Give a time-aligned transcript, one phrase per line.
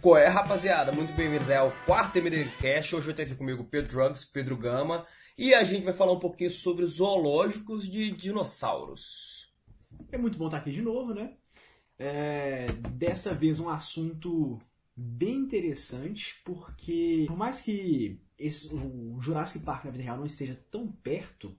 [0.00, 0.90] Qual é, rapaziada?
[0.92, 2.96] Muito bem-vindos ao quarto MDCast.
[2.96, 5.06] Hoje eu tenho aqui comigo Pedro Drugs, Pedro Gama,
[5.36, 9.52] e a gente vai falar um pouquinho sobre zoológicos de dinossauros.
[10.10, 11.34] É muito bom estar aqui de novo, né?
[11.98, 14.58] É, dessa vez um assunto
[14.96, 20.58] bem interessante, porque por mais que esse, o Jurassic Park na vida real não esteja
[20.70, 21.54] tão perto,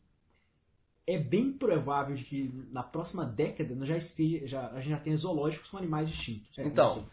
[1.06, 5.00] é bem provável de que na próxima década nós já esteja, já, a gente já
[5.00, 6.58] tenha zoológicos com animais distintos.
[6.58, 7.08] É, Então,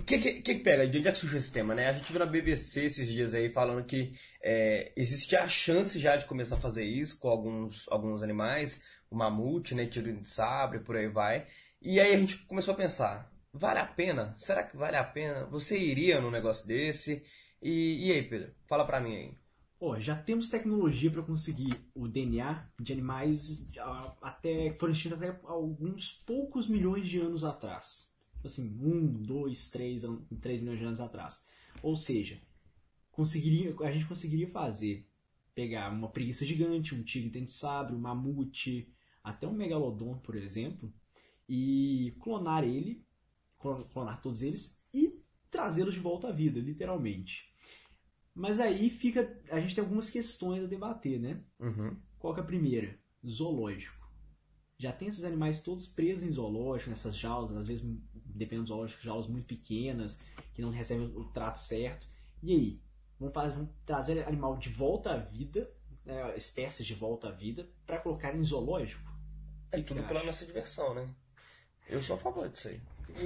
[0.00, 0.86] o que, que, que pega?
[0.86, 1.88] De onde é que surgiu esse tema, né?
[1.88, 6.16] A gente viu na BBC esses dias aí falando que é, existe a chance já
[6.16, 10.80] de começar a fazer isso com alguns, alguns animais, o mamute, né, tiro de sabre,
[10.80, 11.46] por aí vai.
[11.80, 14.34] E aí a gente começou a pensar, vale a pena?
[14.38, 15.46] Será que vale a pena?
[15.46, 17.24] Você iria num negócio desse?
[17.62, 18.52] E, e aí, Pedro?
[18.68, 19.34] Fala pra mim aí.
[19.78, 23.70] Ó, já temos tecnologia para conseguir o DNA de animais
[24.22, 28.15] até foram extintos até alguns poucos milhões de anos atrás.
[28.46, 31.48] Assim, um, dois, três, an- três milhões de anos atrás.
[31.82, 32.40] Ou seja,
[33.10, 35.06] conseguiria, a gente conseguiria fazer,
[35.54, 40.36] pegar uma preguiça gigante, um tigre dente de sabre, um mamute, até um megalodon, por
[40.36, 40.92] exemplo,
[41.48, 43.04] e clonar ele,
[43.58, 47.52] clon- clonar todos eles e trazê-los de volta à vida, literalmente.
[48.34, 49.40] Mas aí fica.
[49.50, 51.42] A gente tem algumas questões a debater, né?
[51.58, 51.96] Uhum.
[52.18, 52.98] Qual que é a primeira?
[53.26, 54.05] Zoológico.
[54.78, 59.02] Já tem esses animais todos presos em zoológico, nessas jaulas, às vezes, dependendo do zoológico,
[59.02, 60.20] jaulas muito pequenas,
[60.54, 62.06] que não recebem o trato certo.
[62.42, 62.80] E aí?
[63.18, 65.70] Vamos, fazer, vamos trazer animal de volta à vida,
[66.04, 69.10] né, espécies de volta à vida, para colocar em zoológico?
[69.72, 70.26] É tudo pela acha?
[70.26, 71.08] nossa diversão, né?
[71.88, 72.80] Eu sou a favor disso aí.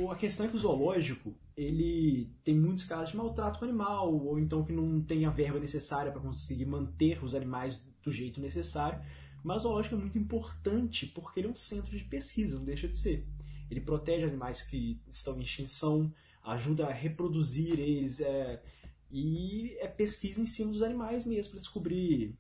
[0.09, 4.39] A questão é que o zoológico, ele tem muitos casos de maltrato com animal, ou
[4.39, 9.03] então que não tem a verba necessária para conseguir manter os animais do jeito necessário.
[9.43, 12.89] Mas o zoológico é muito importante porque ele é um centro de pesquisa, não deixa
[12.89, 13.27] de ser.
[13.71, 16.12] Ele protege animais que estão em extinção,
[16.43, 18.62] ajuda a reproduzir eles, é,
[19.11, 22.34] e é pesquisa em cima dos animais mesmo, para descobrir,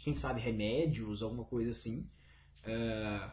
[0.00, 2.08] quem sabe, remédios, alguma coisa assim.
[2.62, 3.30] É,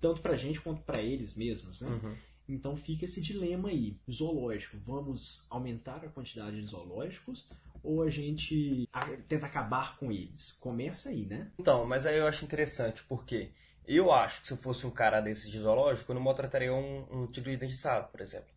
[0.00, 1.88] tanto pra gente quanto pra eles mesmos, né?
[1.88, 2.16] Uhum.
[2.48, 3.96] Então fica esse dilema aí.
[4.10, 7.46] Zoológico, vamos aumentar a quantidade de zoológicos
[7.82, 8.88] ou a gente
[9.28, 10.52] tenta acabar com eles?
[10.52, 11.50] Começa aí, né?
[11.58, 13.52] Então, mas aí eu acho interessante, porque
[13.86, 17.06] eu acho que se eu fosse um cara desses de zoológico, eu não maltrataria um,
[17.10, 18.48] um tigre de sabre, por exemplo.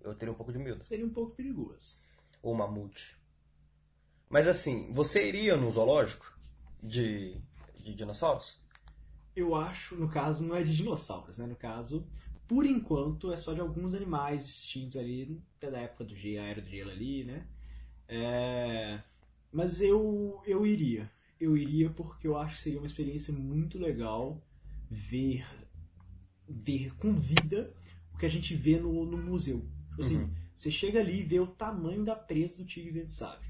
[0.00, 0.82] Eu teria um pouco de medo.
[0.84, 2.00] Seria um pouco perigoso.
[2.42, 3.16] Ou um mamute.
[4.28, 6.36] Mas assim, você iria num zoológico
[6.82, 7.40] de,
[7.78, 8.60] de dinossauros?
[9.36, 11.46] Eu acho, no caso, não é de dinossauros, né?
[11.46, 12.06] No caso,
[12.48, 16.48] por enquanto, é só de alguns animais extintos ali, até da época do gelo, a
[16.48, 17.46] era do gelo ali, né?
[18.08, 19.00] É,
[19.52, 21.10] Mas eu, eu iria.
[21.40, 24.40] Eu iria porque eu acho que seria uma experiência muito legal
[24.90, 25.44] ver,
[26.48, 27.72] ver com vida
[28.14, 29.64] o que a gente vê no, no museu.
[29.98, 30.30] Assim, Uhum.
[30.54, 33.48] você chega ali e vê o tamanho da presa do tigre dente de sabre.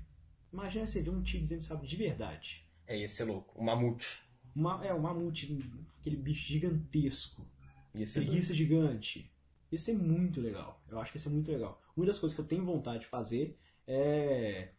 [0.53, 2.65] Imagina você ver um tigre dente de sabre de verdade.
[2.87, 3.61] É, ia ser louco.
[3.61, 4.23] Um mamute.
[4.55, 5.59] Uma, é, um mamute,
[6.01, 7.47] aquele bicho gigantesco.
[7.95, 8.31] Ia ser doido.
[8.31, 9.31] Preguiça gigante.
[9.71, 10.83] Isso é muito legal.
[10.89, 11.81] Eu acho que isso é muito legal.
[11.97, 13.57] Uma das coisas que eu tenho vontade de fazer
[13.87, 14.71] é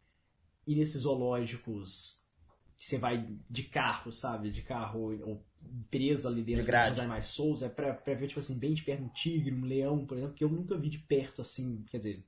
[0.68, 2.24] ir nesses zoológicos
[2.80, 4.52] que você vai de carro, sabe?
[4.52, 5.44] De carro ou
[5.90, 7.64] preso ali dentro De dos animais soltos.
[7.64, 10.36] É pra, pra ver, tipo assim, bem de perto um tigre, um leão, por exemplo,
[10.36, 11.84] que eu nunca vi de perto assim.
[11.90, 12.26] Quer dizer,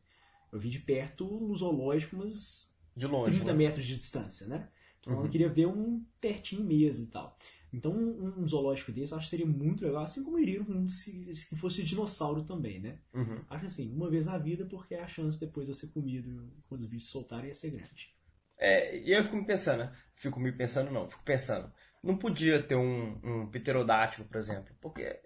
[0.51, 3.43] eu vi de perto no zoológico, mas De longe.
[3.43, 3.53] 30 né?
[3.53, 4.69] metros de distância, né?
[4.99, 5.25] Então Uhum.
[5.25, 7.37] eu queria ver um pertinho mesmo e tal.
[7.75, 10.87] Então um, um zoológico desse eu acho que seria muito legal, assim como iria um
[10.87, 12.99] se, se fosse dinossauro também, né?
[13.13, 13.43] Uhum.
[13.49, 16.81] Acho assim, uma vez na vida, porque a chance depois de eu ser comido quando
[16.81, 18.15] os bichos soltarem ia ser grande.
[18.57, 19.93] É, e eu fico me pensando, né?
[20.15, 21.69] Fico me pensando, não, fico pensando.
[22.01, 25.19] Não podia ter um, um pterodátilo, por exemplo, porque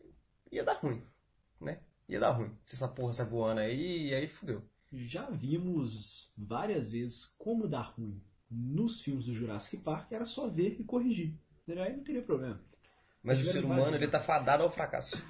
[0.52, 1.04] ia dar ruim,
[1.62, 1.82] né?
[2.08, 2.52] Ia dar ruim.
[2.66, 4.68] Se essa porra sai voando aí, e aí fudeu.
[4.92, 8.20] Já vimos várias vezes como dar ruim
[8.50, 11.36] nos filmes do Jurassic Park, era só ver e corrigir.
[11.78, 12.60] Aí não teria problema.
[13.22, 15.22] Mas o ser humano, ele tá fadado ao fracasso.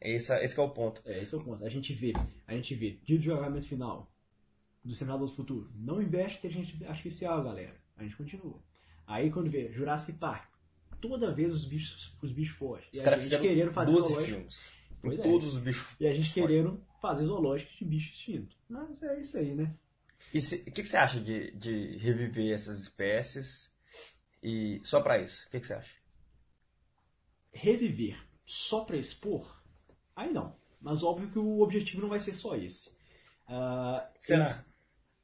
[0.00, 1.02] Esse, esse que é o ponto.
[1.04, 1.64] É, esse é o ponto.
[1.64, 2.12] A gente vê,
[2.46, 4.10] a gente vê, dia de jogamento final
[4.84, 5.70] do Senador do Futuro.
[5.74, 7.76] Não investe em inteligência artificial, galera.
[7.96, 8.62] A gente continua.
[9.06, 10.48] Aí quando vê Jurassic Park,
[11.00, 12.88] toda vez os bichos, os bichos fogem.
[12.92, 14.34] Os a caras gente fizeram querendo fazer 12 zoológico.
[14.34, 14.72] filmes.
[15.02, 15.22] Pois é.
[15.22, 15.96] todos os bichos.
[15.98, 18.56] E a gente querendo fazer zoológico de bicho extinto.
[18.68, 19.74] Mas é isso aí, né?
[20.32, 23.69] E o que, que você acha de, de reviver essas espécies?
[24.42, 25.94] E só pra isso, o que, que você acha?
[27.52, 29.62] Reviver só pra expor?
[30.14, 30.56] Aí não.
[30.80, 32.96] Mas óbvio que o objetivo não vai ser só esse.
[33.46, 34.64] Ah, Será?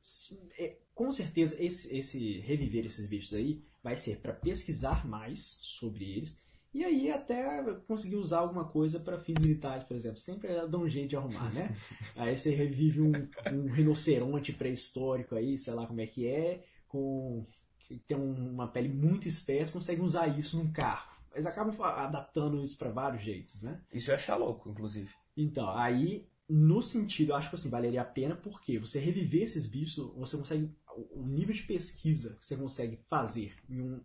[0.03, 5.59] esse- é, com certeza, esse, esse reviver esses bichos aí vai ser para pesquisar mais
[5.63, 6.37] sobre eles
[6.75, 10.21] E aí até conseguir usar alguma coisa para fins militares, por exemplo.
[10.21, 11.75] Sempre dá um jeito de arrumar, né?
[12.15, 17.47] aí você revive um, um rinoceronte pré-histórico aí, sei lá como é que é, com
[17.87, 21.15] que tem uma pele muito espessa, consegue usar isso num carro.
[21.33, 23.81] Eles acabam adaptando isso para vários jeitos, né?
[23.93, 25.11] Isso eu achar louco, inclusive.
[25.37, 29.67] Então, aí, no sentido, eu acho que assim, valeria a pena porque você reviver esses
[29.67, 30.71] bichos, você consegue.
[31.13, 34.01] O nível de pesquisa que você consegue fazer em um.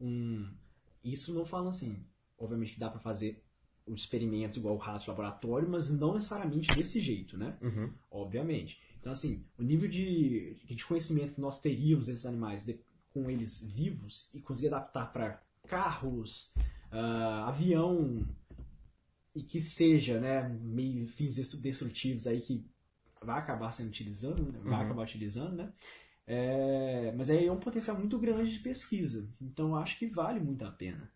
[0.00, 0.50] um
[1.02, 2.02] isso não falando assim,
[2.38, 3.44] obviamente que dá para fazer
[3.86, 7.58] os experimentos igual o rato de laboratório, mas não necessariamente desse jeito, né?
[7.60, 7.92] Uhum.
[8.10, 8.80] Obviamente.
[8.98, 12.80] Então, assim, o nível de, de conhecimento que nós teríamos desses animais de,
[13.14, 16.52] com eles vivos e conseguir adaptar para carros,
[16.92, 18.26] uh, avião
[19.34, 22.66] e que seja, né, meio fins destrutivos aí que
[23.22, 24.84] vai acabar sendo utilizando, né, vai Uhum.
[24.84, 25.72] acabar utilizando, né?
[26.26, 29.28] É, mas aí é um potencial muito grande de pesquisa.
[29.40, 31.10] Então eu acho que vale muito a pena.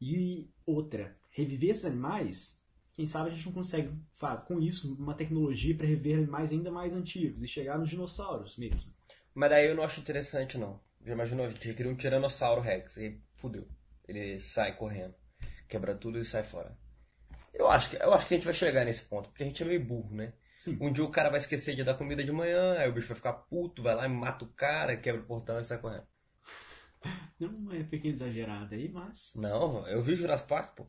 [0.00, 2.60] E outra, reviver esses animais,
[2.92, 3.90] quem sabe a gente não consegue,
[4.46, 8.92] com isso, uma tecnologia para reviver animais ainda mais antigos e chegar nos dinossauros mesmo.
[9.34, 10.80] Mas daí eu não acho interessante, não.
[11.06, 11.46] Já imaginou?
[11.46, 13.68] A gente cria um Tiranossauro Rex e fudeu.
[14.08, 15.14] Ele sai correndo,
[15.68, 16.76] quebra tudo e sai fora.
[17.54, 19.62] Eu acho, que, eu acho que a gente vai chegar nesse ponto, porque a gente
[19.62, 20.32] é meio burro, né?
[20.58, 20.76] Sim.
[20.80, 23.16] Um dia o cara vai esquecer de dar comida de manhã, aí o bicho vai
[23.16, 26.06] ficar puto, vai lá e mata o cara, quebra o portão e sai correndo.
[27.38, 29.32] Não é pequeno exagerado aí, mas.
[29.36, 30.86] Não, eu vi Jurassic Park, pô.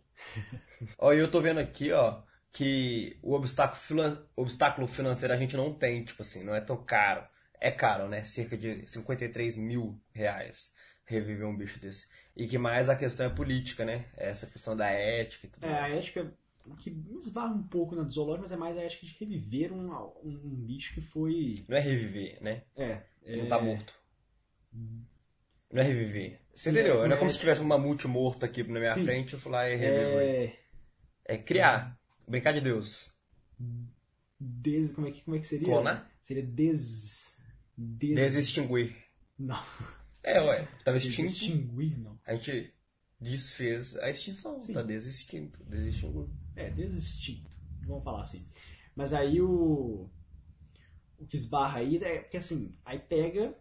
[0.97, 5.73] ó, e eu tô vendo aqui, ó, que o obstáculo, obstáculo financeiro a gente não
[5.73, 7.23] tem, tipo assim, não é tão caro.
[7.59, 8.23] É caro, né?
[8.23, 10.71] Cerca de 53 mil reais
[11.05, 12.07] reviver um bicho desse.
[12.35, 14.05] E que mais a questão é política, né?
[14.15, 15.93] Essa questão da ética e tudo É, a mais.
[15.95, 16.31] ética
[16.77, 16.89] que
[17.21, 19.89] esbarra um pouco na do zoológico, mas é mais a ética de reviver um,
[20.23, 21.63] um, bicho que foi.
[21.67, 22.63] Não é reviver, né?
[22.75, 23.01] É.
[23.23, 23.93] Que não é- tá morto.
[24.73, 26.41] Não é reviver.
[26.53, 27.03] Você Sim, entendeu?
[27.03, 29.05] é- não é como é- se tivesse um mamute morto aqui na minha Sim.
[29.05, 30.59] frente, eu fui lá e reviver.
[31.25, 31.33] É.
[31.33, 31.97] É criar.
[32.27, 33.15] Brincar de Deus.
[34.39, 35.65] Des, como, é que, como é que seria?
[35.67, 36.11] Clonar?
[36.21, 37.36] Seria des.
[37.77, 38.95] Des Desextinguir.
[39.37, 39.61] Não.
[40.23, 40.67] É, ué.
[40.83, 41.21] Tava extinto.
[41.21, 42.19] Desextinguir, não.
[42.25, 42.73] A gente
[43.19, 44.61] desfez a extinção.
[44.61, 44.73] Sim.
[44.73, 45.63] Tá desextinto.
[45.63, 46.29] Desextinguiu.
[46.55, 47.49] É, desextinto.
[47.85, 48.47] Vamos falar assim.
[48.95, 50.09] Mas aí o.
[51.19, 53.55] O que esbarra aí é porque assim, aí pega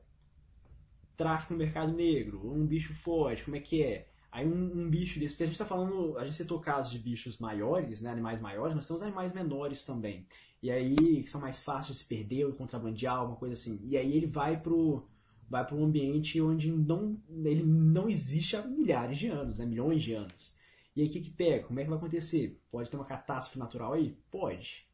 [1.17, 4.09] tráfico no mercado negro, um bicho forte, como é que é?
[4.31, 6.99] Aí um, um bicho desse, porque a gente tá falando, a gente citou casos de
[6.99, 10.27] bichos maiores, né, animais maiores, mas tem os animais menores também.
[10.63, 13.81] E aí, que são mais fáceis de se perder ou contrabandear, alguma coisa assim.
[13.85, 15.07] E aí ele vai pro,
[15.49, 20.03] vai pro um ambiente onde não, ele não existe há milhares de anos, né, milhões
[20.03, 20.57] de anos.
[20.95, 21.67] E aí o que que pega?
[21.67, 22.59] Como é que vai acontecer?
[22.71, 24.17] Pode ter uma catástrofe natural aí?
[24.31, 24.87] Pode.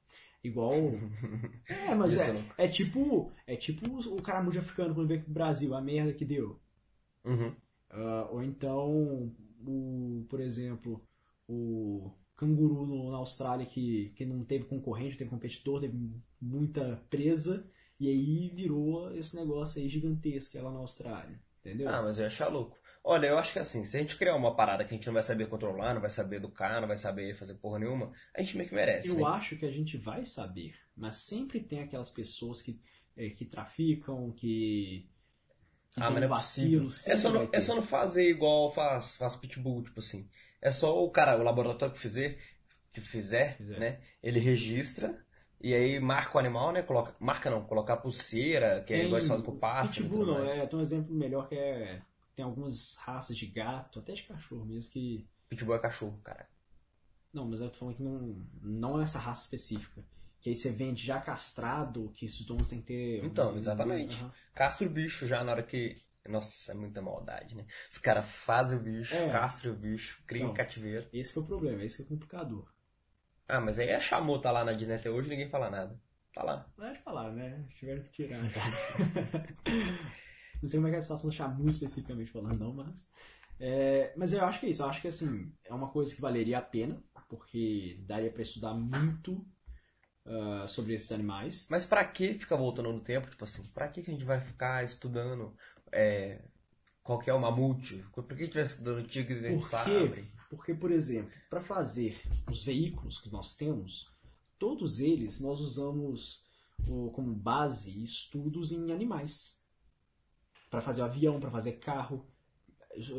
[0.42, 0.72] Igual.
[1.68, 3.30] É, mas é, é tipo.
[3.46, 6.60] É tipo o caramujo africano quando veio pro Brasil, a merda que deu.
[7.24, 7.54] Uhum.
[7.90, 9.32] Ah, ou então,
[9.64, 11.00] o, por exemplo,
[11.48, 12.10] o
[12.46, 15.96] canguru no- na Austrália que, que não teve concorrente, não teve competidor, teve
[16.40, 17.66] muita presa,
[17.98, 21.38] e aí virou esse negócio aí gigantesco é lá na Austrália.
[21.60, 21.88] Entendeu?
[21.88, 22.76] Ah, mas eu ia achar louco.
[23.04, 25.14] Olha, eu acho que assim, se a gente criar uma parada que a gente não
[25.14, 28.56] vai saber controlar, não vai saber educar, não vai saber fazer porra nenhuma, a gente
[28.56, 29.08] meio que merece.
[29.08, 29.24] Eu né?
[29.24, 32.80] acho que a gente vai saber, mas sempre tem aquelas pessoas que,
[33.16, 35.08] eh, que traficam, que,
[35.90, 36.88] que Ah, mas é vacilo.
[37.06, 40.28] É só, não, é só não fazer igual faz, faz pitbull, tipo assim.
[40.62, 42.38] É só o cara, o laboratório que fizer,
[42.92, 43.78] que fizer, Fizer.
[43.81, 44.00] né?
[44.22, 45.19] Ele registra
[45.60, 46.82] e aí marca o animal, né?
[46.82, 50.02] Coloca, marca não, colocar pulseira, que é Tem igual eles fazem com o pássaro.
[50.02, 50.52] Pitbull não, mais.
[50.52, 52.00] é, tem um exemplo melhor que é.
[52.34, 55.26] Tem algumas raças de gato, até de cachorro mesmo, que.
[55.48, 56.48] Pitbull é cachorro, cara.
[57.32, 60.04] Não, mas eu tô falando que não, não é essa raça específica.
[60.40, 63.24] Que aí você vende já castrado, que esses donos têm que ter.
[63.24, 64.16] Então, exatamente.
[64.16, 64.32] Aham.
[64.54, 65.96] Castra o bicho já na hora que.
[66.29, 67.67] Nossa, é muita maldade, né?
[67.91, 69.31] Os caras fazem o bicho, É.
[69.31, 71.08] castram o bicho, criam em cativeiro.
[71.12, 72.70] Esse que é o problema, esse que é o complicador.
[73.48, 76.00] Ah, mas aí a chamou tá lá na Disney até hoje ninguém fala nada.
[76.32, 76.67] Tá lá.
[76.76, 77.67] Pode falar, né?
[77.74, 78.41] Tiveram que tirar.
[80.62, 83.10] não sei como é que é a situação do Shamu especificamente falando, não, mas.
[83.60, 84.82] É, mas eu acho que é isso.
[84.82, 88.74] Eu acho que assim, é uma coisa que valeria a pena, porque daria pra estudar
[88.74, 89.44] muito
[90.24, 91.67] ah, sobre esses animais.
[91.70, 93.29] Mas pra que ficar voltando no tempo?
[93.29, 95.55] Tipo assim, pra que que a gente vai ficar estudando
[95.93, 96.43] é,
[97.03, 98.05] qual que é o mamute?
[98.13, 100.13] Por que estudando tigre dentro de Por sabre?
[100.13, 100.29] quê?
[100.51, 102.20] Porque, por exemplo, para fazer
[102.51, 104.11] os veículos que nós temos,
[104.58, 106.44] todos eles nós usamos
[106.84, 109.63] como base estudos em animais.
[110.70, 112.27] Para fazer avião, para fazer carro,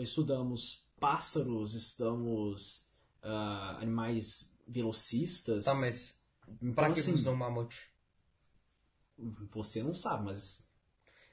[0.02, 2.88] estudamos pássaros, estudamos
[3.22, 5.66] ah, animais velocistas.
[5.66, 6.20] Tá, mas
[6.62, 7.92] Então, pra que assim, usam mamute?
[9.52, 10.68] você não sabe, mas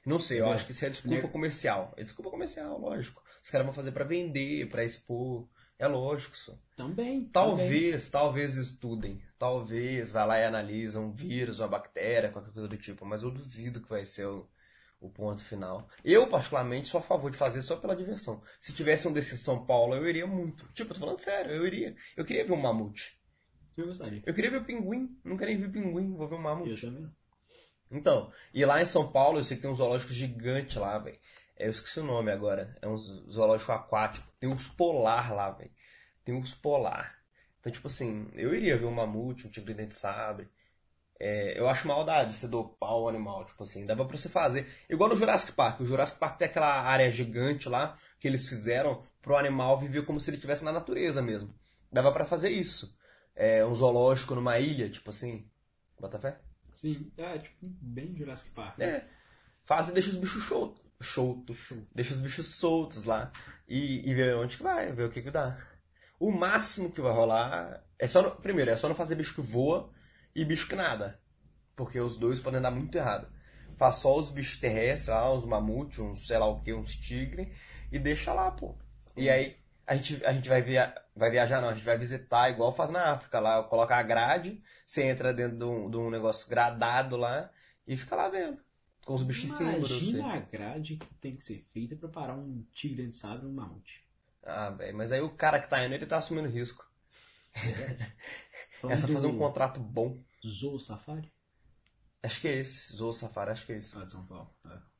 [0.05, 0.55] Não sei, eu Entendeu?
[0.55, 1.93] acho que isso é desculpa comercial.
[1.97, 3.21] É desculpa comercial, lógico.
[3.43, 5.47] Os caras vão fazer pra vender, pra expor.
[5.77, 6.53] É lógico, só.
[6.75, 7.25] Também.
[7.25, 7.29] também.
[7.31, 9.21] Talvez, talvez estudem.
[9.39, 13.05] Talvez vá lá e analisa um vírus, uma bactéria, qualquer coisa do tipo.
[13.05, 14.47] Mas eu duvido que vai ser o,
[14.99, 15.87] o ponto final.
[16.03, 18.43] Eu, particularmente, sou a favor de fazer só pela diversão.
[18.59, 20.67] Se tivesse um desses São Paulo, eu iria muito.
[20.73, 21.95] Tipo, eu tô falando sério, eu iria.
[22.15, 23.19] Eu queria ver um mamute.
[23.75, 24.21] Eu gostaria.
[24.23, 25.17] Eu queria ver o pinguim.
[25.23, 26.81] Nunca nem vi pinguim, vou ver um Eu mamute.
[26.81, 27.09] também.
[27.91, 31.19] Então, e lá em São Paulo, eu sei que tem um zoológico gigante lá, velho.
[31.57, 32.77] É, Eu esqueci o nome agora.
[32.81, 34.27] É um zoológico aquático.
[34.39, 35.71] Tem uns polar lá, velho.
[36.23, 37.19] Tem uns polar.
[37.59, 40.49] Então, tipo assim, eu iria ver um mamute, um tigre dente de sabre.
[41.19, 44.67] É, eu acho maldade você dopar o animal, tipo assim, dava pra você fazer.
[44.89, 45.79] Igual no Jurassic Park.
[45.81, 50.19] O Jurassic Park tem aquela área gigante lá que eles fizeram pro animal viver como
[50.19, 51.53] se ele estivesse na natureza mesmo.
[51.91, 52.97] Dava pra fazer isso.
[53.35, 55.47] É, um zoológico numa ilha, tipo assim.
[55.99, 56.39] Bota fé?
[56.73, 58.79] Sim, é tipo bem Jurassic Park.
[58.79, 59.05] É.
[59.63, 60.81] Faz e deixa os bichos soltos.
[61.01, 61.55] Solto.
[61.93, 63.31] Deixa os bichos soltos lá.
[63.67, 65.57] E, e ver onde que vai, ver o que que dá.
[66.19, 68.21] O máximo que vai rolar é só.
[68.21, 69.91] no- primeiro, é só não fazer bicho que voa
[70.35, 71.19] e bicho que nada.
[71.75, 73.27] Porque os dois podem dar muito errado.
[73.77, 77.51] Faz só os bichos terrestres lá, uns mamutes, uns sei lá o que, uns tigre,
[77.91, 78.77] e deixa lá, pô.
[79.17, 79.57] E aí
[79.91, 82.89] a gente, a gente vai, via, vai viajar, não, a gente vai visitar igual faz
[82.91, 83.61] na África lá.
[83.63, 87.51] Coloca a grade, você entra dentro de um, de um negócio gradado lá
[87.85, 88.57] e fica lá vendo.
[89.05, 89.93] Com os bichos em cima de você.
[89.95, 93.51] Imagina a grade que tem que ser feita pra parar um tigre de sabre um
[93.51, 94.01] mamute.
[94.43, 96.89] Ah, velho, mas aí o cara que tá indo, ele tá assumindo risco.
[98.87, 100.17] É só fazer um contrato bom.
[100.43, 101.29] Zoo Safari?
[102.23, 103.97] Acho que é esse, Zoo Safari, acho que é esse.
[103.97, 104.49] Ah, de São Paulo.
[104.65, 104.90] É.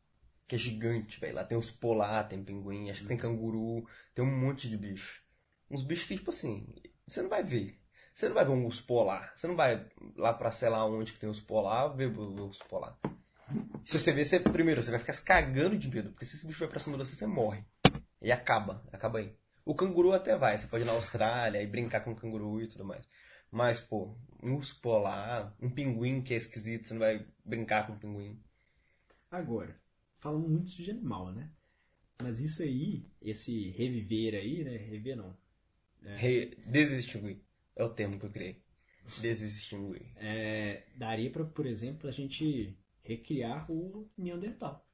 [0.52, 1.36] Que é gigante, velho.
[1.36, 5.24] Lá tem os polar, tem pinguim, acho que tem canguru, tem um monte de bicho.
[5.70, 6.68] Uns bichos que, tipo assim,
[7.08, 7.80] você não vai ver.
[8.14, 9.32] Você não vai ver um urso polar.
[9.34, 12.66] Você não vai lá pra sei lá onde que tem os polar, ver o urso
[12.66, 13.00] polar.
[13.86, 16.46] Se você ver, você, primeiro, você vai ficar se cagando de medo, porque se esse
[16.46, 17.64] bicho vai pra cima de você, você morre.
[18.22, 19.34] E acaba, acaba aí.
[19.64, 22.68] O canguru até vai, você pode ir na Austrália e brincar com o canguru e
[22.68, 23.08] tudo mais.
[23.50, 27.94] Mas, pô, um urso polar, um pinguim que é esquisito, você não vai brincar com
[27.94, 28.38] o pinguim.
[29.32, 29.80] Agora,
[30.22, 31.52] falamos muito de animal, né?
[32.22, 34.78] Mas isso aí, esse reviver aí, né?
[34.78, 35.36] Rever não.
[36.18, 37.40] Re- Desextinguir.
[37.76, 38.62] É o termo que eu criei.
[39.22, 40.06] Desextinguir.
[40.18, 44.86] É, daria pra, por exemplo, a gente recriar o Neandertal.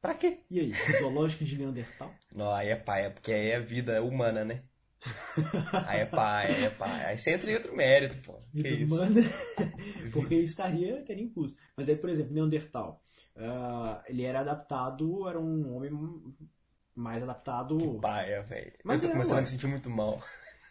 [0.00, 0.40] Pra quê?
[0.50, 2.14] E aí, zoológico de Neandertal?
[2.34, 4.62] Não, aí é pai, é porque aí é vida humana, né?
[5.86, 7.04] Aí é pai, aí é pai.
[7.06, 8.38] Aí você entra em outro mérito, pô.
[8.52, 8.94] Que Vida isso?
[8.94, 9.20] humana.
[10.12, 11.54] Porque estaria, teria incluso.
[11.76, 13.02] Mas aí, por exemplo, Neandertal.
[13.36, 15.90] Ah, ele era adaptado, era um homem
[16.94, 17.98] mais adaptado.
[18.00, 18.72] Paia, velho.
[18.72, 20.20] Eu Mas tô é, começando a me sentir muito mal.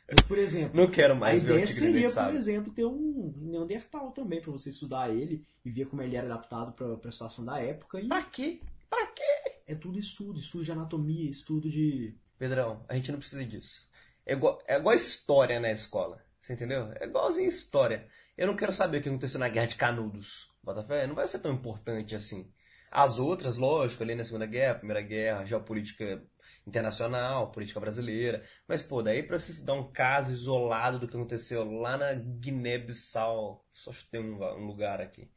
[0.09, 2.37] Mas, por exemplo, Não quero a mais ver o ideia tigre seria, por sabe?
[2.37, 6.73] exemplo, ter um Neandertal também, pra você estudar ele e ver como ele era adaptado
[6.73, 7.99] pra, pra situação da época.
[7.99, 8.59] E Pra quê?
[8.89, 9.23] Pra quê?
[9.65, 12.13] é tudo estudo, estudo de anatomia, estudo de.
[12.37, 13.87] Pedrão, a gente não precisa disso.
[14.25, 16.21] É igual, é igual história na escola.
[16.41, 16.91] Você entendeu?
[16.99, 18.07] É igualzinho história.
[18.37, 20.51] Eu não quero saber o que aconteceu na Guerra de Canudos.
[20.63, 22.51] Botafé não vai ser tão importante assim.
[22.89, 26.23] As outras, lógico, ali na Segunda Guerra, Primeira Guerra, geopolítica
[26.65, 28.43] internacional, política brasileira.
[28.67, 33.65] Mas, pô, daí pra você dar um caso isolado do que aconteceu lá na Guiné-Bissau,
[33.73, 35.29] só acho que tem um, um lugar aqui.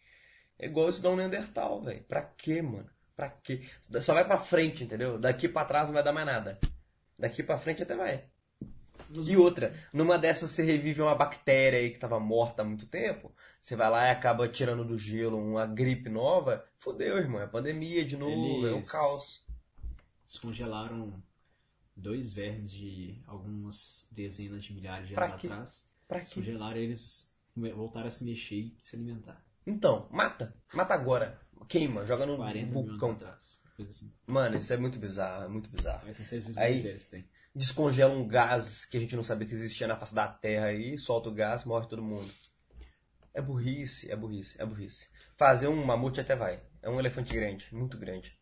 [0.59, 2.05] É igual estudar um Neandertal, velho.
[2.05, 2.89] Pra quê, mano?
[3.15, 3.67] Pra quê?
[4.01, 5.19] Só vai pra frente, entendeu?
[5.19, 6.59] Daqui pra trás não vai dar mais nada.
[7.19, 8.25] Daqui pra frente até vai.
[9.11, 13.35] E outra, numa dessas você revive uma bactéria aí que tava morta há muito tempo,
[13.67, 17.41] você vai lá e acaba tirando do gelo uma gripe nova, fodeu, irmão.
[17.41, 19.45] É pandemia de novo, é um Eles- caos.
[20.25, 21.21] Descongelaram
[21.97, 25.47] dois vermes de algumas dezenas de milhares de Pra anos quê?
[25.49, 25.89] atrás.
[26.07, 26.25] Pra quê?
[26.27, 29.45] Descongelaram eles voltaram a se mexer e se alimentar.
[29.67, 30.55] Então, mata.
[30.73, 31.41] Mata agora.
[31.69, 33.11] Queima, joga no 40 mil anos vulcão.
[33.13, 33.61] atrás.
[33.89, 34.13] Assim.
[34.27, 36.07] Mano, isso é muito bizarro, é muito bizarro.
[36.07, 37.25] Vezes Aí-.
[37.55, 40.97] Descongela um gás que a gente não sabia que existia na face da Terra aí,
[40.97, 42.31] solta o gás, morre todo mundo.
[43.37, 45.09] É burrice, é burrice, é burrice.
[45.37, 46.59] Fazer um mamute até vai.
[46.81, 48.35] É um elefante grande, muito grande.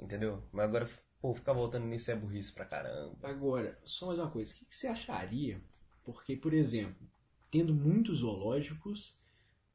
[0.00, 0.42] Entendeu?
[0.50, 0.88] Mas agora,
[1.20, 3.18] pô, ficar voltando nisso é burrice pra caramba.
[3.22, 4.50] Agora, só mais uma coisa.
[4.54, 5.62] O que que você acharia?
[6.02, 7.06] Porque, por exemplo,
[7.50, 9.14] tendo muitos zoológicos,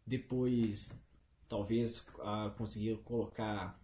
[0.03, 0.99] depois
[1.47, 3.79] talvez ah, conseguir colocar,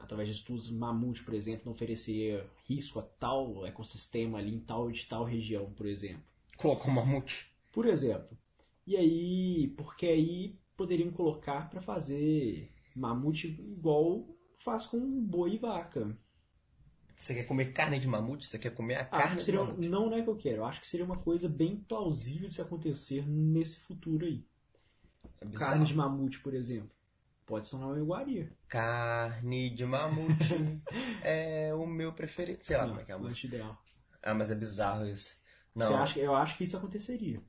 [0.00, 4.90] através de estudos, mamute, por exemplo, não oferecer risco a tal ecossistema ali em tal
[4.90, 6.24] de tal região, por exemplo.
[6.56, 7.54] Colocou um mamute.
[7.70, 8.36] Por exemplo.
[8.86, 14.26] E aí, porque aí poderiam colocar para fazer mamute igual
[14.64, 16.16] faz com boi e vaca.
[17.18, 18.46] Você quer comer carne de mamute?
[18.48, 19.88] Você quer comer a Acho carne que de seria, mamute?
[19.88, 20.56] não, não é que eu quero.
[20.58, 24.44] Eu acho que seria uma coisa bem plausível de se acontecer nesse futuro aí.
[25.40, 25.46] É.
[25.56, 26.90] Carne de mamute, por exemplo.
[27.46, 28.52] Pode se tornar uma iguaria.
[28.68, 30.82] Carne de mamute
[31.22, 32.64] é o meu preferido.
[32.64, 33.46] Sei lá como é que é a música.
[33.46, 33.78] ideal.
[34.22, 35.36] Ah, mas é bizarro isso.
[35.74, 35.96] Não.
[35.96, 37.40] Acha, eu acho que isso aconteceria.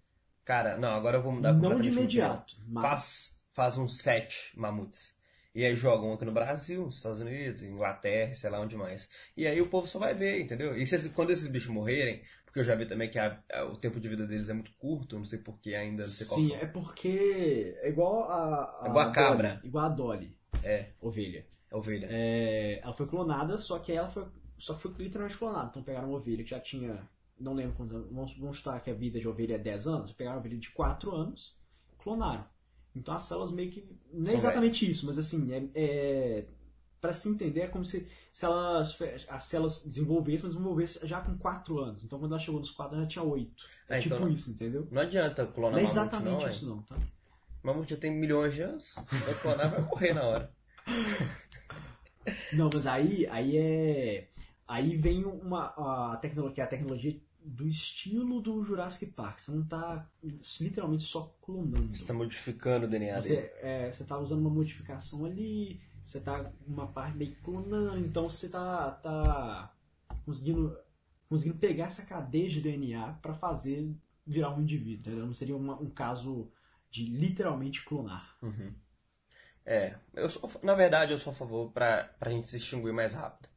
[0.46, 5.16] Cara, não, agora eu vou mudar Não de imediato, mas Faz, faz uns sete mamutes.
[5.56, 9.10] E aí jogam aqui no Brasil, nos Estados Unidos, Inglaterra, sei lá onde mais.
[9.38, 10.76] E aí o povo só vai ver, entendeu?
[10.76, 13.78] E se quando esses bichos morrerem, porque eu já vi também que a- a- o
[13.78, 16.40] tempo de vida deles é muito curto, não sei porquê ainda, não sei qual.
[16.40, 19.50] Sim, é porque é igual a, É igual a cabra.
[19.56, 21.46] Dolly, igual a Dolly, É, ovelha.
[21.72, 22.08] a ovelha.
[22.10, 24.26] É, ela foi clonada, só que ela foi,
[24.58, 25.68] só que foi literalmente clonada.
[25.70, 27.08] Então pegaram uma ovelha que já tinha,
[27.44, 30.12] não lembro quantos anos, vamos, vamos chutar que a vida de ovelha é 10 anos,
[30.12, 31.56] pegaram uma ovelha de 4 anos,
[32.00, 32.46] clonaram.
[32.96, 36.46] Então as células meio que, não é exatamente isso, mas assim, é, é
[37.02, 38.98] para se entender é como se, se elas,
[39.28, 42.04] as células desenvolvessem, mas desenvolvessem já com 4 anos.
[42.04, 43.52] Então quando ela chegou nos 4 ela já tinha 8.
[43.90, 44.88] É Ah, tipo então- isso, entendeu?
[44.90, 46.52] Não adianta clonar Não é mamute, exatamente não, é.
[46.52, 46.96] isso não, tá?
[47.62, 48.96] Mamute já tem milhões de anos,
[49.26, 50.52] vai clonar, vai morrer na hora.
[52.54, 54.28] Não, mas aí, aí é.
[54.68, 55.74] Aí vem uma
[56.14, 59.40] a tecnologia, é a tecnologia do estilo do Jurassic Park.
[59.40, 60.10] Você não tá
[60.62, 61.96] literalmente só clonando.
[61.96, 63.50] Você tá modificando o DNA Você, dele.
[63.62, 68.50] é, você tá usando uma modificação ali, você tá uma parte meio clonando, então você
[68.50, 69.74] tá, tá
[70.26, 70.78] conseguindo,
[71.30, 73.94] conseguindo pegar essa cadeia de DNA pra fazer
[74.26, 75.26] virar um indivíduo, entendeu?
[75.26, 76.50] Não seria uma- um caso
[76.90, 78.38] de literalmente clonar.
[78.42, 78.74] Uhum.
[79.66, 83.14] É, eu sou, na verdade eu sou a favor pra, pra gente se extinguir mais
[83.16, 83.50] rápido.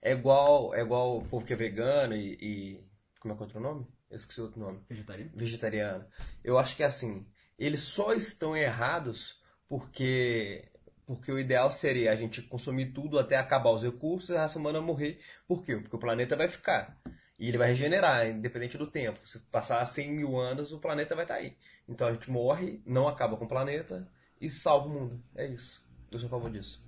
[0.00, 2.91] É igual, é igual o povo que é vegano e, e-
[3.22, 3.86] como é que é outro nome?
[4.10, 4.80] Eu esqueci outro nome.
[4.88, 5.30] Vegetariano?
[5.32, 6.06] Vegetariano.
[6.42, 7.24] Eu acho que é assim,
[7.56, 10.68] eles só estão errados porque
[11.06, 14.58] porque o ideal seria a gente consumir tudo até acabar os recursos e a raça
[14.58, 15.20] humana morrer.
[15.46, 15.76] Por quê?
[15.76, 16.96] Porque o planeta vai ficar.
[17.38, 19.20] E ele vai regenerar, independente do tempo.
[19.28, 21.56] Se passar 100 mil anos, o planeta vai estar aí.
[21.88, 24.10] Então a gente morre, não acaba com o planeta
[24.40, 25.24] e salva o mundo.
[25.34, 25.86] É isso.
[26.10, 26.84] Eu sou a favor disso.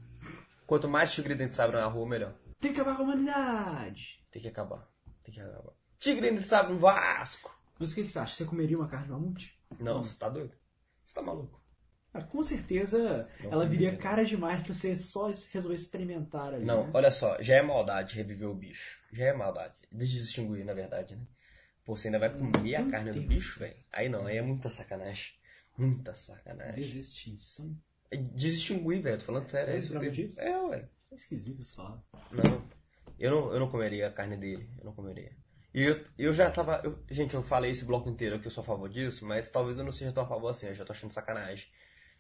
[0.66, 2.34] Quanto mais tigre dente sabre na rua, melhor.
[2.60, 4.24] Tem que acabar com a humanidade!
[4.30, 4.88] Tem que acabar.
[5.22, 5.83] Tem que acabar.
[6.04, 7.50] Tigre dente sabre no Vasco!
[7.78, 8.34] Mas o que, que você acha?
[8.34, 9.58] Você comeria uma carne de mamute?
[9.80, 10.52] Não, você tá doido?
[11.04, 11.62] Você tá maluco?
[12.12, 14.02] Cara, com certeza Não ela viria comeria.
[14.10, 16.64] cara demais pra você só resolver experimentar ali.
[16.64, 16.90] Não, né?
[16.94, 19.00] olha só, já é maldade reviver o bicho.
[19.12, 19.74] Já é maldade.
[19.90, 21.22] Desdistinguir, na verdade, né?
[21.84, 23.76] Pô, você ainda vai comer a Não carne do bicho, velho?
[23.92, 25.32] Aí não, aí é muita sacanagem.
[25.76, 26.84] Muita sacanagem.
[26.84, 27.76] Desextinção.
[28.10, 29.72] É Desdistinguir, velho, tô falando sério.
[29.72, 30.14] É É isso termo.
[30.20, 30.40] isso?
[30.40, 30.88] É, ué.
[31.10, 32.02] É esquisito essa palavra.
[32.30, 32.62] Não.
[33.18, 34.68] Eu não, eu não comeria a carne dele.
[34.78, 35.32] Eu não comeria.
[35.74, 36.80] E eu, eu já tava.
[36.84, 39.78] eu- gente, eu falei esse bloco inteiro que eu sou a favor disso, mas talvez
[39.78, 40.68] eu não seja tão a favor assim.
[40.68, 41.66] Eu já tô achando sacanagem.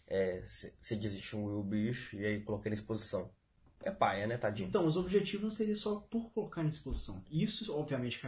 [0.06, 3.30] É, você desdistinguir o bicho e aí colocar ele em exposição.
[3.82, 4.68] É paia, né, tadinho?
[4.68, 7.22] Então, os objetivos não seria só por colocar em exposição.
[7.30, 8.20] Isso, obviamente,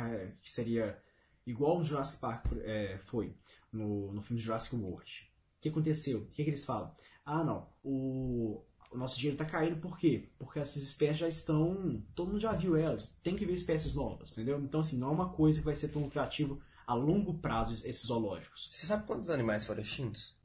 [0.43, 0.99] que seria
[1.47, 3.35] igual o Jurassic Park é, foi
[3.73, 5.31] no, no filme Jurassic World.
[5.59, 6.21] O que aconteceu?
[6.21, 6.95] O que, que eles falam?
[7.25, 7.69] Ah, não.
[7.83, 10.29] O, o nosso dinheiro está caindo por quê?
[10.39, 12.03] Porque essas espécies já estão.
[12.15, 13.19] Todo mundo já viu elas.
[13.23, 14.61] Tem que ver espécies novas, entendeu?
[14.61, 18.07] Então, assim, não é uma coisa que vai ser tão lucrativo a longo prazo esses
[18.07, 18.69] zoológicos.
[18.73, 20.37] Você sabe quantos animais foram extintos?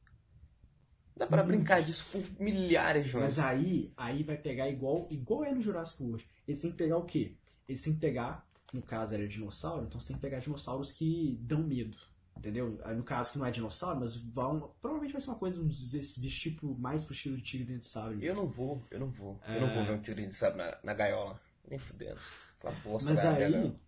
[1.16, 1.46] Dá pra Hum.
[1.46, 3.36] brincar disso por milhares de anos.
[3.36, 6.26] Mas aí, aí vai pegar igual, igual é no Jurassic World.
[6.48, 7.36] Eles têm que pegar o quê?
[7.68, 11.38] Eles têm que pegar, no caso era dinossauro, então você tem que pegar dinossauros que
[11.42, 11.96] dão medo.
[12.36, 12.78] Entendeu?
[12.84, 14.74] Aí, No caso que não é dinossauro, mas vão.
[14.80, 17.86] Provavelmente vai ser uma coisa, uns desses tipo mais pro estilo de tigre dente de
[17.86, 18.24] sabre.
[18.26, 19.38] Eu não vou, eu não vou.
[19.46, 19.74] Eu não É.
[19.74, 21.40] vou ver um tigre, sabe, na, na gaiola.
[21.68, 22.18] Nem fudendo.
[22.58, 23.80] Aquela bosta Mas aí, gaiola.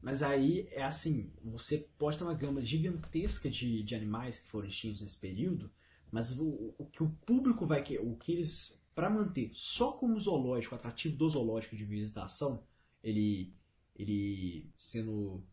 [0.00, 4.66] mas aí é assim, você pode ter uma gama gigantesca de, de animais que foram
[4.68, 5.70] extintos nesse período,
[6.10, 10.18] mas o, o que o público vai querer, o que eles para manter só como
[10.20, 12.62] zoológico, atrativo do zoológico de visitação,
[13.02, 13.54] ele
[13.94, 15.44] ele sendo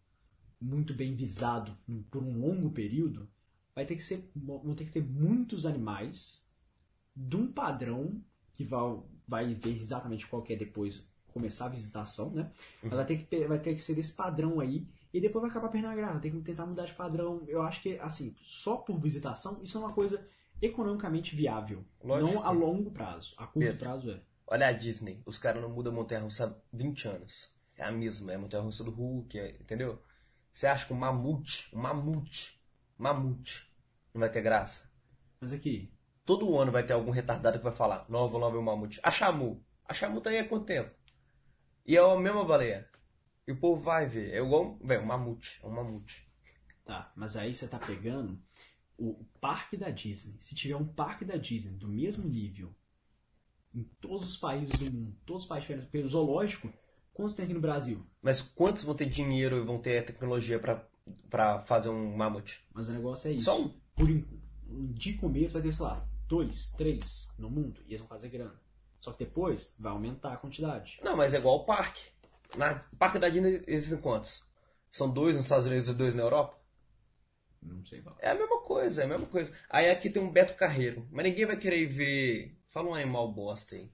[0.59, 1.77] muito bem visado
[2.11, 3.29] por um longo período,
[3.73, 6.47] vai ter que ser vão ter que ter muitos animais
[7.15, 8.21] de um padrão
[8.53, 12.51] que vai, vai ver exatamente qual que é depois começar a visitação, né?
[12.83, 12.89] Uhum.
[12.91, 14.87] Ela vai ter, que, vai ter que ser desse padrão aí.
[15.13, 16.19] E depois vai acabar perdendo a graça.
[16.19, 17.41] Tem que tentar mudar de padrão.
[17.47, 20.27] Eu acho que, assim, só por visitação, isso é uma coisa
[20.61, 21.83] economicamente viável.
[22.03, 23.33] Lógico não a longo prazo.
[23.37, 23.79] A curto Pedro.
[23.79, 24.21] prazo é.
[24.45, 25.21] Olha a Disney.
[25.25, 27.53] Os caras não mudam a montanha-russa há 20 anos.
[27.77, 29.99] É a mesma, é a montanha-russa do Hulk, é- entendeu?
[30.59, 32.61] Você acha que um mamute, um mamute,
[32.97, 33.65] mamute,
[34.13, 34.91] não vai ter graça?
[35.39, 35.89] Mas aqui,
[36.25, 38.99] Todo ano vai ter algum retardado que vai falar, não, vou lá ver o mamute.
[39.01, 39.65] A Chamu.
[39.85, 40.93] A Chamu tá aí há quanto tempo?
[41.85, 42.89] E é a mesma baleia.
[43.47, 44.33] E o povo vai ver.
[44.33, 45.61] É igual, velho, um mamute.
[45.63, 46.29] É um mamute.
[46.83, 47.09] tá.
[47.15, 48.37] Mas aí você tá pegando
[48.97, 50.35] o, o parque da Disney.
[50.41, 52.75] Se tiver um parque da Disney do mesmo nível
[53.73, 56.69] em todos os países do mundo, todos os países diferentes, pelo zoológico,
[57.19, 58.01] quantos tem aqui no Brasil?
[58.21, 60.57] Mas quantos vão ter dinheiro e vão ter tecnologia
[61.29, 62.65] pra fazer um mamute?
[62.73, 63.45] Mas o negócio é isso.
[63.45, 63.73] Só um.
[63.93, 64.07] por
[64.93, 68.57] de começo vai ter, sei lá, dois, três no mundo e eles vão fazer grana.
[68.99, 70.99] Só que depois vai aumentar a quantidade.
[71.03, 72.09] Não, mas é igual o parque.
[72.55, 74.41] Na o parque da Disney existem quantos?
[74.89, 76.57] São dois nos Estados Unidos e dois na Europa?
[77.61, 78.15] Não sei qual.
[78.19, 79.53] É a mesma coisa, é a mesma coisa.
[79.69, 82.57] Aí aqui tem um Beto Carreiro, mas ninguém vai querer ver.
[82.69, 83.91] Fala um animal bosta aí.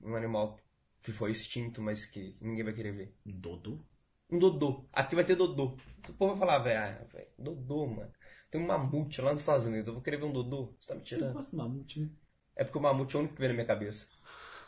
[0.00, 0.58] Um animal
[1.02, 3.14] que foi extinto, mas que ninguém vai querer ver.
[3.24, 3.84] Dodô?
[4.30, 4.88] Um Dodô.
[4.92, 5.76] Aqui vai ter Dodô.
[6.08, 7.06] O povo vai falar, velho, ah,
[7.38, 8.12] Dodô, mano.
[8.50, 9.88] Tem um mamute lá nos Estados Unidos.
[9.88, 10.74] Eu vou querer ver um Dodô?
[10.78, 11.34] Você tá me Você tirando?
[11.34, 12.10] gosta do mamute, né?
[12.56, 14.08] É porque o mamute é o único que vem na minha cabeça.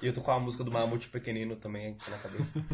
[0.02, 2.52] E eu tô com a música do mamute pequenino também aqui na cabeça.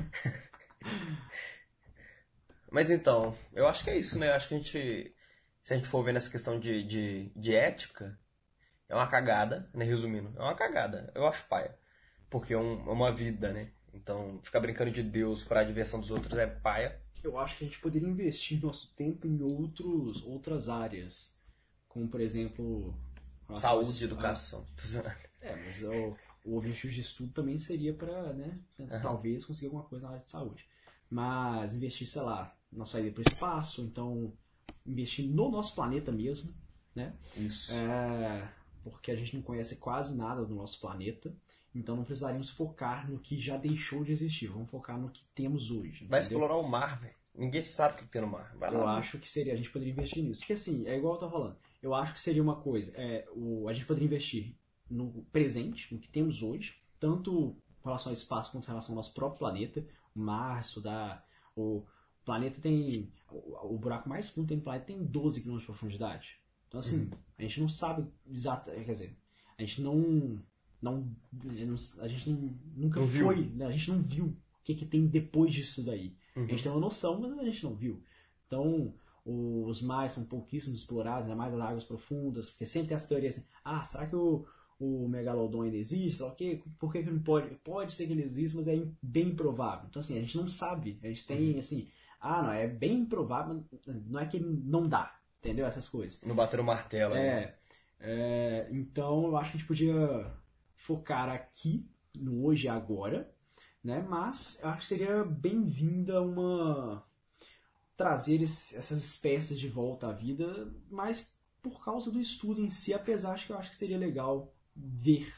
[2.71, 4.29] Mas então, eu acho que é isso, né?
[4.29, 5.15] Eu acho que a gente.
[5.63, 8.19] Se a gente for ver nessa questão de, de, de ética,
[8.89, 9.85] é uma cagada, né?
[9.85, 11.13] Resumindo, é uma cagada.
[11.15, 11.77] Eu acho paia.
[12.31, 13.71] Porque é, um- é uma vida, né?
[13.93, 16.99] Então, ficar brincando de Deus pra diversão dos outros é paia.
[17.23, 21.37] Eu acho que a gente poderia investir nosso tempo em outros, outras áreas.
[21.89, 22.95] Como, por exemplo...
[23.57, 24.65] Saúde e educação.
[24.87, 25.11] Zoando.
[25.41, 28.59] É, mas o, o objetivo de estudo também seria para, né,
[29.03, 30.65] talvez conseguir alguma coisa na área de saúde.
[31.11, 34.33] Mas investir, sei lá, na saída para o espaço, então
[34.87, 36.55] investir no nosso planeta mesmo,
[36.95, 37.13] né?
[37.37, 37.73] Isso.
[37.73, 38.49] É,
[38.83, 41.35] porque a gente não conhece quase nada do nosso planeta,
[41.75, 44.49] então não precisaríamos focar no que já deixou de existir.
[44.49, 46.07] Vamos focar no que temos hoje.
[46.07, 46.39] Vai entendeu?
[46.39, 47.15] explorar o mar, velho.
[47.35, 48.55] Ninguém sabe o que tem no mar.
[48.57, 48.99] Vai Eu lá.
[48.99, 50.41] acho que seria, a gente poderia investir nisso.
[50.41, 51.57] Porque assim, é igual eu tô falando.
[51.83, 54.55] Eu acho que seria uma coisa, é, o, a gente poderia investir
[54.91, 58.97] no presente, no que temos hoje, tanto com relação ao espaço quanto com relação ao
[58.97, 59.87] nosso próprio planeta.
[60.15, 61.25] O mar, estudar.
[61.55, 61.87] O
[62.25, 63.11] planeta tem.
[63.31, 66.40] O, o buraco mais fundo tem planeta tem 12 km de profundidade.
[66.71, 68.71] Então assim, a gente não sabe exato.
[68.71, 69.17] Quer dizer,
[69.59, 70.41] a gente não.
[70.81, 71.05] não
[72.01, 73.67] a gente não, nunca Não foi, né?
[73.67, 76.17] a gente não viu o que, que tem depois disso daí.
[76.37, 76.45] Uhum.
[76.45, 78.01] A gente tem uma noção, mas a gente não viu.
[78.47, 83.09] Então, os mares são pouquíssimos explorados, ainda mais as águas profundas, porque sempre tem essa
[83.09, 84.47] teoria assim, ah, será que o,
[84.79, 86.23] o megalodon ainda existe?
[86.23, 87.55] Ok, por que, que não pode?
[87.57, 89.87] Pode ser que ele exista, mas é bem improvável.
[89.89, 90.99] Então, assim, a gente não sabe.
[91.03, 91.89] A gente tem, assim,
[92.21, 95.67] ah, não, é bem improvável, mas não é que não dá, entendeu?
[95.67, 96.21] Essas coisas.
[96.23, 97.15] Não bater o martelo.
[97.15, 97.27] né?
[97.27, 97.55] É,
[98.01, 100.33] é, então eu acho que a gente podia
[100.77, 103.31] focar aqui no hoje e agora,
[103.83, 104.01] né?
[104.09, 107.05] Mas eu acho que seria bem-vinda uma
[107.97, 112.95] trazer esse- essas espécies de volta à vida, mas por causa do estudo em si,
[112.95, 115.33] apesar de que eu acho que seria legal ver,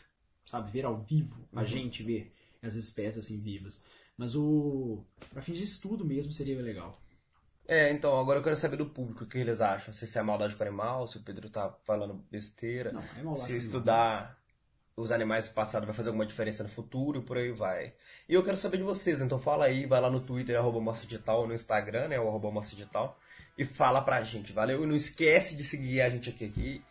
[0.46, 1.66] sabe, ver ao vivo, a Uhum.
[1.66, 3.82] gente ver as espécies assim vivas.
[4.16, 7.01] Mas o para fins de estudo mesmo seria legal.
[7.66, 9.94] É, então, agora eu quero saber do público o que eles acham.
[9.94, 12.92] Se isso é maldade com o animal, se o Pedro tá falando besteira.
[13.22, 14.37] Não, é se estudar
[14.96, 17.94] os animais do passado vai fazer alguma diferença no futuro e por aí vai.
[18.29, 21.09] E eu quero saber de vocês, então fala aí, vai lá no Twitter, arroba Mostra
[21.09, 23.18] Digital, no Instagram, né, o arroba Mostra Digital,
[23.57, 24.83] e fala pra gente, valeu?
[24.83, 26.83] E não esquece de seguir a gente aqui, aqui.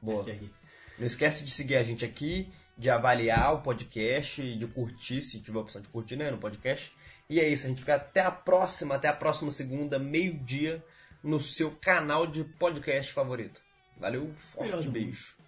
[0.00, 0.22] Boa.
[0.22, 0.50] Aqui, aqui.
[0.98, 5.58] Não esquece de seguir a gente aqui, de avaliar o podcast, de curtir, se tiver
[5.58, 6.92] a opção de curtir, né, no podcast.
[7.30, 10.84] E é isso, a gente fica até a próxima, até a próxima segunda, meio-dia,
[11.22, 13.62] no seu canal de podcast favorito.
[13.96, 15.39] Valeu, forte beijo.